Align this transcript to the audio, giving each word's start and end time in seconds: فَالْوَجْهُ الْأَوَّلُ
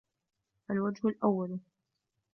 فَالْوَجْهُ 0.69 1.07
الْأَوَّلُ 1.07 1.59